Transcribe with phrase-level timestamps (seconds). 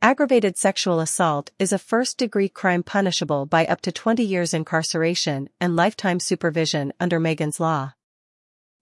[0.00, 5.74] aggravated sexual assault is a first-degree crime punishable by up to 20 years incarceration and
[5.74, 7.94] lifetime supervision under Megan's Law.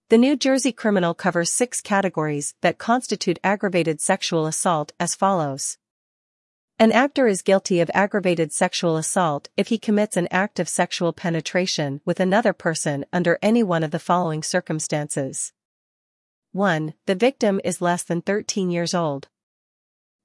[0.09, 5.79] The New Jersey criminal covers six categories that constitute aggravated sexual assault as follows.
[6.77, 11.13] An actor is guilty of aggravated sexual assault if he commits an act of sexual
[11.13, 15.51] penetration with another person under any one of the following circumstances.
[16.51, 16.93] 1.
[17.07, 19.29] The victim is less than 13 years old.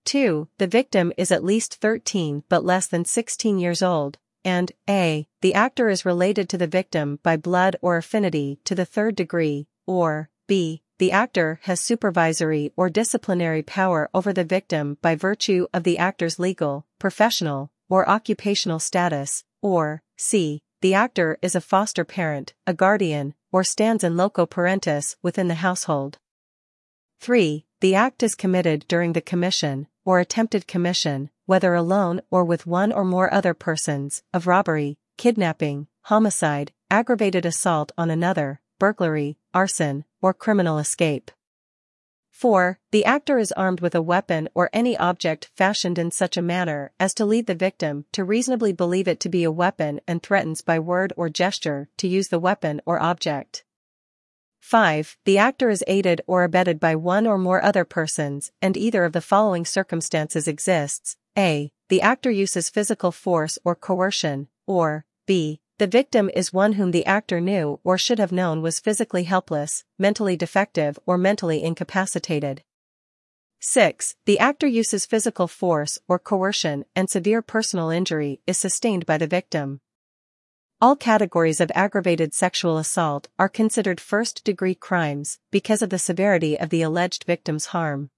[0.05, 0.49] 2.
[0.59, 5.27] The victim is at least 13 but less than 16 years old, and a.
[5.41, 9.69] The actor is related to the victim by blood or affinity to the third degree,
[9.87, 10.83] or b.
[10.99, 16.39] The actor has supervisory or disciplinary power over the victim by virtue of the actor's
[16.39, 20.63] legal, professional, or occupational status, or c.
[20.81, 25.57] The actor is a foster parent, a guardian, or stands in loco parentis within the
[25.57, 26.19] household.
[27.21, 27.65] 3.
[27.81, 32.93] The act is committed during the commission, or attempted commission, whether alone or with one
[32.93, 40.35] or more other persons, of robbery, kidnapping, homicide, aggravated assault on another, burglary, arson, or
[40.35, 41.31] criminal escape.
[42.31, 42.81] 4.
[42.91, 46.91] The actor is armed with a weapon or any object fashioned in such a manner
[46.99, 50.63] as to lead the victim to reasonably believe it to be a weapon and threatens
[50.63, 53.65] by word or gesture to use the weapon or object.
[54.63, 55.19] 5.
[55.25, 59.13] The actor is aided or abetted by one or more other persons and either of
[59.13, 61.73] the following circumstances exists, a.
[61.89, 65.61] The actor uses physical force or coercion, or b.
[65.79, 69.85] The victim is one whom the actor knew or should have known was physically helpless,
[69.99, 72.63] mentally defective or mentally incapacitated.
[73.59, 74.15] 6.
[74.27, 79.27] The actor uses physical force or coercion and severe personal injury is sustained by the
[79.27, 79.81] victim.
[80.83, 86.71] All categories of aggravated sexual assault are considered first-degree crimes because of the severity of
[86.71, 88.11] the alleged victim's harm.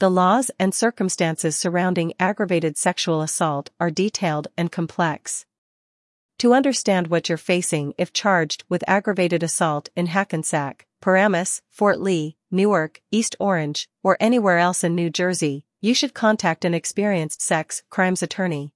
[0.00, 5.46] The laws and circumstances surrounding aggravated sexual assault are detailed and complex.
[6.38, 12.36] To understand what you're facing if charged with aggravated assault in Hackensack, Paramus, Fort Lee,
[12.50, 17.84] Newark, East Orange, or anywhere else in New Jersey, you should contact an experienced sex
[17.88, 18.72] crimes attorney.